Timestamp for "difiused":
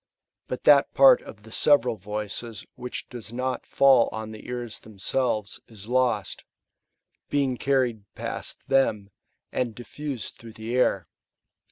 9.75-10.37